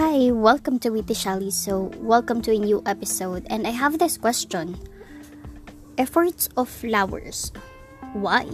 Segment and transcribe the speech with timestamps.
[0.00, 1.52] Hi, welcome to Witty Shally.
[1.52, 3.44] So, welcome to a new episode.
[3.52, 4.80] And I have this question
[6.00, 7.52] Efforts of flowers.
[8.16, 8.48] Why?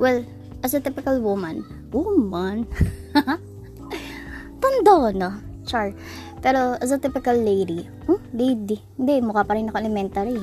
[0.00, 0.24] Well,
[0.64, 2.64] as a typical woman, woman?
[4.64, 5.36] Tanda na.
[5.68, 5.92] Char.
[6.40, 8.16] Pero as a typical lady, huh?
[8.32, 10.40] lady, hindi, mukha pa rin ako elementary.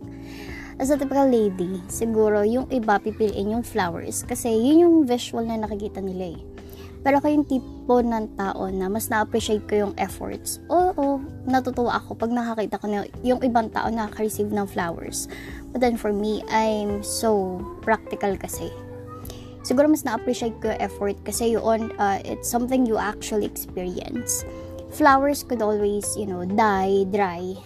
[0.80, 5.60] as a typical lady, siguro yung iba pipiliin yung flowers kasi yun yung visual na
[5.60, 6.59] nakikita nila eh.
[7.00, 10.60] Pero ako yung tipo ng tao na mas na-appreciate ko yung efforts.
[10.68, 15.24] Oo, natutuwa ako pag nakakita ko na yung ibang tao nakaka-receive ng flowers.
[15.72, 18.68] But then for me, I'm so practical kasi.
[19.64, 24.44] Siguro mas na-appreciate ko yung effort kasi yun, uh, it's something you actually experience.
[24.92, 27.56] Flowers could always, you know, die, dry,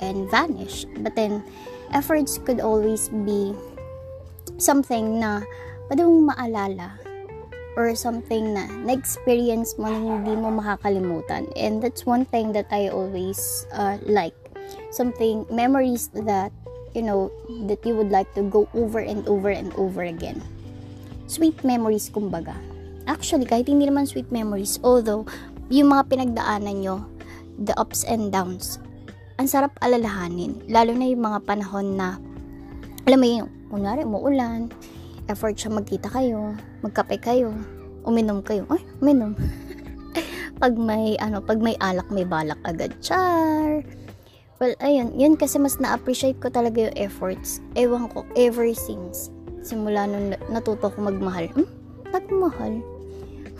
[0.00, 0.86] and vanish.
[1.04, 1.44] But then,
[1.92, 3.52] efforts could always be
[4.56, 5.44] something na
[5.88, 7.07] pwede mong maalala
[7.78, 11.46] or something na na-experience mo na hindi mo makakalimutan.
[11.54, 14.34] And that's one thing that I always uh, like.
[14.90, 16.50] Something, memories that,
[16.92, 17.30] you know,
[17.70, 20.42] that you would like to go over and over and over again.
[21.30, 22.58] Sweet memories, kumbaga.
[23.06, 25.24] Actually, kahit hindi naman sweet memories, although,
[25.70, 27.06] yung mga pinagdaanan nyo,
[27.62, 28.82] the ups and downs,
[29.38, 30.58] ang sarap alalahanin.
[30.66, 32.18] Lalo na yung mga panahon na,
[33.06, 34.68] alam mo yung, kunwari, umuulan,
[35.28, 37.52] effort siya magkita kayo, magkape kayo,
[38.08, 38.64] uminom kayo.
[38.72, 39.36] Ay, uminom.
[40.62, 42.96] pag may, ano, pag may alak, may balak agad.
[43.04, 43.84] Char!
[44.58, 47.62] Well, ayun, yun kasi mas na-appreciate ko talaga yung efforts.
[47.78, 49.30] Ewan ko, ever since.
[49.62, 51.46] Simula nung natuto ko magmahal.
[51.54, 51.68] Hmm?
[52.10, 52.82] Nagmahal?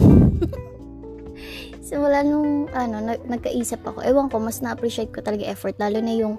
[1.86, 4.02] Simula nung, ano, nag- nagkaisip ako.
[4.02, 5.78] Ewan ko, mas na-appreciate ko talaga effort.
[5.78, 6.34] Lalo na yung,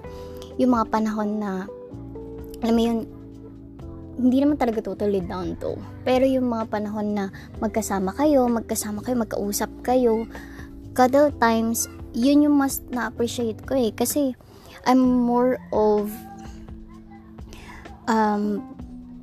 [0.60, 1.64] yung mga panahon na,
[2.60, 2.98] alam mo yun,
[4.20, 5.80] hindi naman talaga totally down to.
[6.04, 7.24] Pero yung mga panahon na
[7.56, 10.28] magkasama kayo, magkasama kayo, magkausap kayo,
[10.92, 13.90] cuddle times, yun yung mas na-appreciate ko eh.
[13.96, 14.36] Kasi,
[14.84, 16.12] I'm more of,
[18.12, 18.60] um,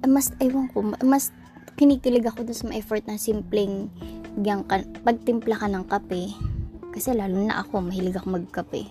[0.02, 1.30] mas, ewan ko, mas
[1.78, 3.94] kinikilig ako dun sa mga effort na simpleng
[4.66, 6.34] ka, pagtimpla ka ng kape.
[6.90, 8.90] Kasi lalo na ako, mahilig ako magkape.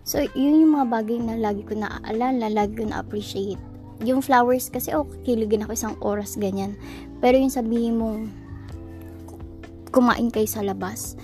[0.00, 4.92] So, yun yung mga bagay na lagi ko naaalala, lagi ko na-appreciate yung flowers kasi
[4.92, 6.76] oh kiligin ako isang oras ganyan.
[7.20, 8.28] Pero yung sabihin mong
[9.94, 11.16] kumain kayo sa labas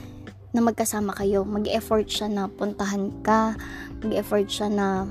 [0.53, 3.57] na magkasama kayo mag-effort siya na puntahan ka
[4.01, 5.05] mag-effort siya na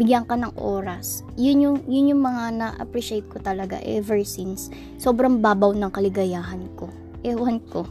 [0.00, 1.26] bigyan ka ng oras.
[1.36, 4.72] Yun yung yun yung mga na-appreciate ko talaga ever since.
[4.96, 6.88] Sobrang babaw ng kaligayahan ko.
[7.20, 7.84] Ewan ko.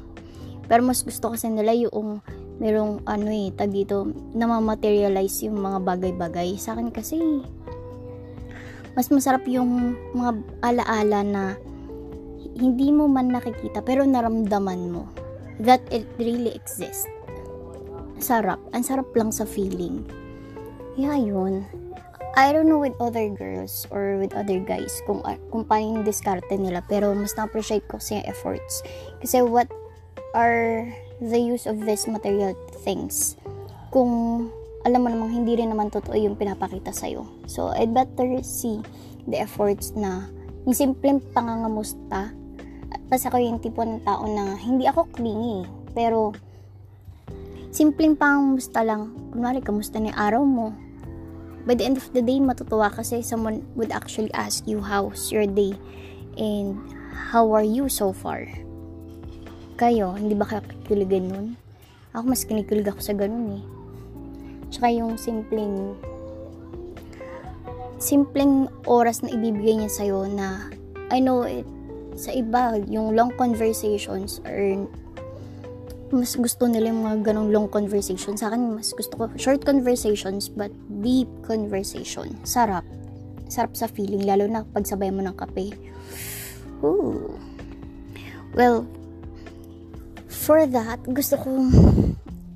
[0.65, 2.21] Pero mas gusto kasi nila yung
[2.59, 6.57] merong ano eh tag dito na ma-materialize yung mga bagay-bagay.
[6.57, 7.21] Sa akin kasi
[8.97, 11.43] mas masarap yung mga alaala na
[12.59, 15.07] hindi mo man nakikita pero naramdaman mo
[15.59, 17.07] that it really exists.
[18.19, 18.59] Sarap.
[18.75, 20.03] Ang sarap lang sa feeling.
[20.99, 21.63] Yeah, yun.
[22.35, 26.05] I don't know with other girls or with other guys kung, uh, kung paano yung
[26.07, 28.83] diskarte nila pero mas na-appreciate ko kasi efforts.
[29.23, 29.67] Kasi what
[30.35, 30.87] are
[31.19, 33.35] the use of these material things
[33.91, 34.47] kung
[34.89, 37.29] alam mo namang hindi rin naman totoo yung pinapakita sa'yo.
[37.45, 38.81] So, I'd better see
[39.29, 40.25] the efforts na
[40.65, 42.33] yung simpleng pangangamusta.
[43.13, 45.69] Kasi ako yung tipo ng tao na hindi ako clingy.
[45.93, 46.33] Pero,
[47.69, 49.13] simpleng pangangamusta lang.
[49.29, 50.67] Kunwari, kamusta na yung araw mo?
[51.69, 55.45] By the end of the day, matutuwa kasi someone would actually ask you how's your
[55.45, 55.77] day
[56.33, 56.81] and
[57.29, 58.49] how are you so far?
[59.77, 61.47] Kayo, hindi ba kayo kikiligan nun?
[62.17, 63.78] Ako mas kinikilig ako sa ganun eh
[64.69, 65.97] Tsaka yung simpleng
[67.99, 70.71] simpleng oras na ibibigay niya sa'yo na
[71.11, 71.67] I know it
[72.19, 74.87] sa iba, yung long conversations or
[76.09, 78.33] mas gusto nila yung mga ganong long conversation.
[78.33, 80.73] Sa akin, mas gusto ko short conversations but
[81.05, 82.33] deep conversation.
[82.41, 82.83] Sarap.
[83.49, 85.73] Sarap sa feeling, lalo na pag sabay mo ng kape.
[86.81, 87.37] Ooh.
[88.57, 88.89] Well,
[90.25, 91.49] for that, gusto ko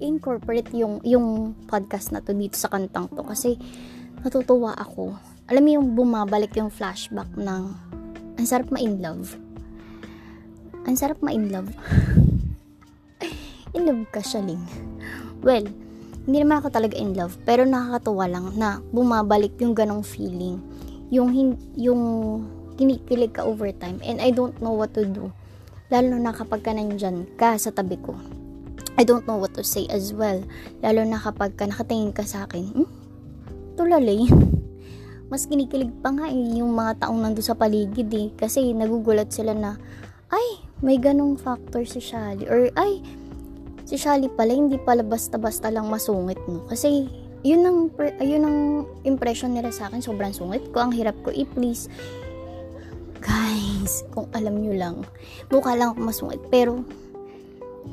[0.04, 3.56] incorporate yung yung podcast na to dito sa kantang to kasi
[4.20, 5.16] natutuwa ako.
[5.48, 7.64] Alam mo yung bumabalik yung flashback ng
[8.36, 9.40] ang sarap ma-in love.
[10.84, 11.72] Ang sarap ma-in love.
[13.78, 14.60] in love ka, Shaling.
[15.40, 15.64] Well,
[16.24, 20.60] hindi naman ako talaga in love, pero nakakatuwa lang na bumabalik yung ganong feeling.
[21.14, 21.30] Yung,
[21.78, 22.02] yung
[22.76, 25.30] kinikilig ka over time and I don't know what to do.
[25.94, 28.18] Lalo na kapag ka nandyan ka sa tabi ko
[28.94, 30.42] I don't know what to say as well.
[30.86, 32.90] Lalo na kapag ka nakatingin ka sa akin, hmm?
[33.74, 34.30] Tulalay.
[35.34, 38.30] Mas kinikilig pa nga eh, yung mga taong nando sa paligid eh.
[38.38, 39.82] Kasi nagugulat sila na,
[40.30, 42.46] ay, may ganong factor si Shally.
[42.46, 43.02] Or, ay,
[43.90, 46.62] si Shally pala, hindi pala basta-basta lang masungit, no?
[46.70, 47.10] Kasi,
[47.42, 47.80] yun ang,
[48.22, 48.60] yun ang
[49.10, 51.90] impression nila sa akin, sobrang sungit ko, ang hirap ko i-please.
[53.24, 54.96] Guys, kung alam nyo lang,
[55.50, 56.86] mukha lang ako masungit, pero,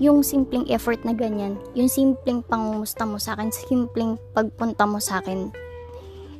[0.00, 5.20] yung simpleng effort na ganyan, yung simpleng pangumusta mo sa akin, simpleng pagpunta mo sa
[5.20, 5.52] akin,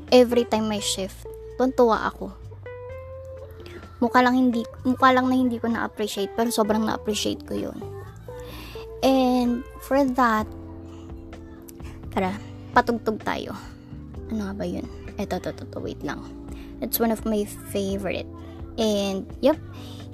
[0.09, 1.29] every time may shift,
[1.61, 2.33] tuntua ako.
[4.01, 7.77] Mukha lang hindi, mukha lang na hindi ko na-appreciate, pero sobrang na-appreciate ko yun.
[9.05, 10.49] And for that,
[12.17, 12.33] tara,
[12.73, 13.53] patugtog tayo.
[14.33, 14.89] Ano nga ba yun?
[15.21, 16.25] Eto, to, to, wait lang.
[16.81, 18.29] It's one of my favorite.
[18.81, 19.61] And, yep,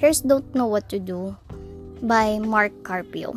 [0.02, 1.38] here's Don't Know What to Do
[2.02, 3.34] by Mark Carpio.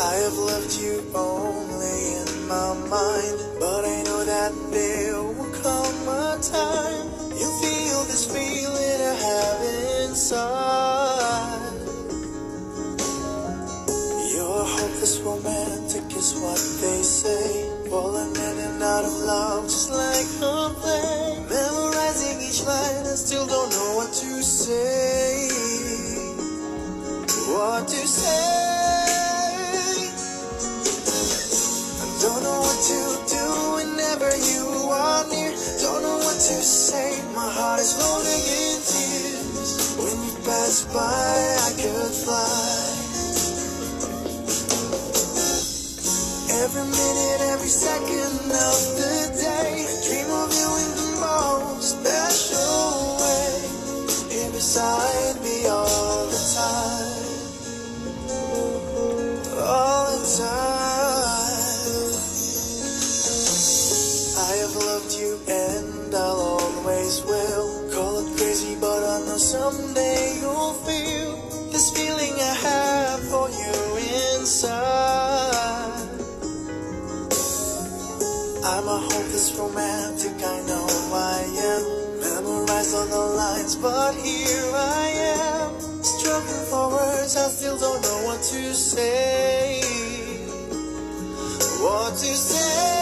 [0.00, 5.07] I have left you only in my mind, but I know that there
[37.94, 39.96] floating in tears.
[39.98, 41.00] When you pass by,
[41.68, 42.98] I could fly.
[46.64, 53.16] Every minute, every second of the day, I dream of you in the most special
[53.22, 54.34] way.
[54.34, 55.77] Here beside me.
[78.70, 81.40] I'm a hopeless romantic, I know I
[81.72, 82.20] am.
[82.20, 85.08] Memorized all the lines, but here I
[85.40, 85.80] am.
[86.02, 89.80] Struggling for words, I still don't know what to say.
[91.80, 92.97] What to say.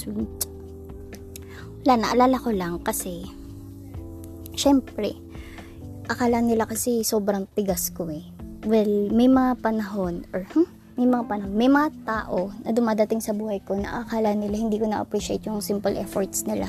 [0.00, 0.48] Sweet.
[1.84, 3.24] Wala, naalala ko lang kasi,
[4.52, 5.16] syempre,
[6.08, 8.24] akala nila kasi sobrang tigas ko eh.
[8.68, 10.68] Well, may mga panahon, or hmm,
[11.00, 14.76] may mga panahon, may mga tao na dumadating sa buhay ko na akala nila hindi
[14.76, 16.68] ko na-appreciate yung simple efforts nila.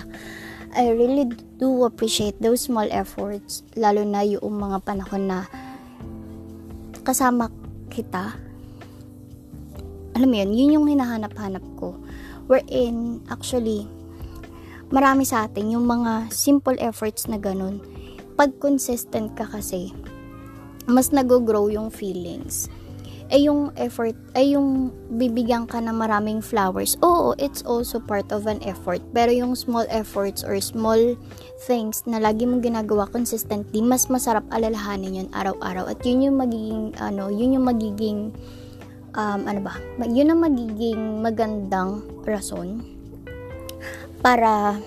[0.71, 1.27] I really
[1.59, 5.43] do appreciate those small efforts, lalo na yung mga panahon na
[7.03, 7.51] kasama
[7.91, 8.39] kita.
[10.15, 11.99] Alam mo yun, yun yung hinahanap-hanap ko
[12.51, 13.87] wherein actually
[14.91, 17.79] marami sa atin yung mga simple efforts na ganun.
[18.35, 19.95] Pag consistent ka kasi
[20.83, 22.67] mas nag-grow yung feelings.
[23.31, 28.43] Ay yung effort ay yung bibigyan ka ng maraming flowers oo it's also part of
[28.43, 28.99] an effort.
[29.15, 30.99] Pero yung small efforts or small
[31.63, 35.87] things na lagi mong ginagawa consistently mas masarap alalahanin yun araw-araw.
[35.87, 38.35] At yun yung magiging ano yun yung magiging
[39.15, 39.73] um, ano ba,
[40.05, 42.83] yun ang magiging magandang rason
[44.21, 44.77] para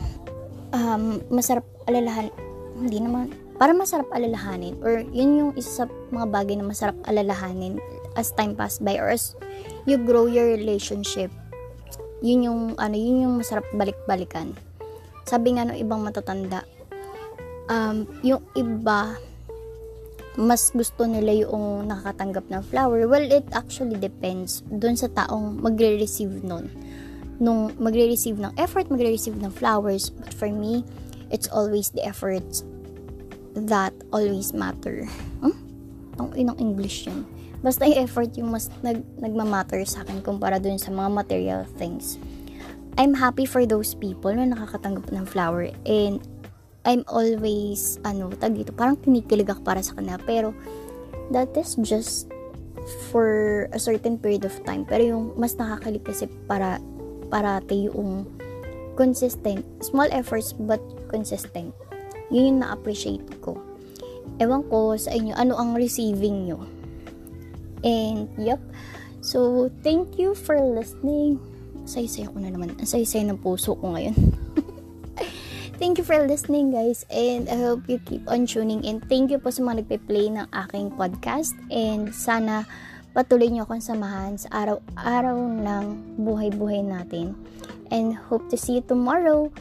[0.70, 2.30] um, masarap alalahan,
[2.78, 7.78] hindi naman, para masarap alalahanin or yun yung isa sa mga bagay na masarap alalahanin
[8.18, 9.34] as time pass by or as
[9.86, 11.30] you grow your relationship.
[12.24, 14.54] Yun yung ano yun yung masarap balik-balikan.
[15.24, 16.66] Sabi nga ng ibang matatanda
[17.68, 19.16] um, yung iba
[20.34, 26.42] mas gusto nila yung nakakatanggap ng flower, well, it actually depends dun sa taong magre-receive
[26.42, 26.66] nun.
[27.42, 30.10] nung magre-receive ng effort, magre-receive ng flowers.
[30.10, 30.86] But for me,
[31.30, 32.62] it's always the efforts
[33.54, 35.06] that always matter.
[35.42, 35.56] Hmm?
[36.18, 37.26] Ang inang English yun.
[37.64, 42.20] Basta yung effort yung mas nag, nagmamatter sa akin kumpara dun sa mga material things.
[42.94, 46.22] I'm happy for those people na nakakatanggap ng flower and
[46.84, 50.20] I'm always, ano, tag dito, parang kinikilig ako para sa kanila.
[50.20, 50.52] Pero,
[51.32, 52.28] that is just
[53.08, 54.84] for a certain period of time.
[54.84, 56.76] Pero yung mas nakakilig kasi para
[57.32, 58.28] parati yung
[59.00, 59.64] consistent.
[59.80, 61.72] Small efforts but consistent.
[62.28, 63.56] Yun yung na-appreciate ko.
[64.36, 66.60] Ewan ko sa inyo, ano ang receiving nyo.
[67.84, 68.60] And, yep.
[69.24, 71.40] So, thank you for listening.
[71.88, 72.76] Say-say ko na naman.
[72.84, 74.43] Say-say ng puso ko ngayon.
[75.84, 77.04] Thank you for listening, guys.
[77.12, 79.04] And I hope you keep on tuning in.
[79.04, 81.52] Thank you po sa mga nagpe-play ng aking podcast.
[81.68, 82.64] And sana
[83.12, 85.84] patuloy nyo akong samahan sa araw-araw ng
[86.24, 87.36] buhay-buhay natin.
[87.92, 89.52] And hope to see you tomorrow.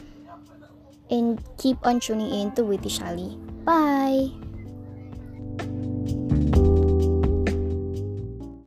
[1.12, 3.36] And keep on tuning in to Witty Shally.
[3.68, 4.43] Bye!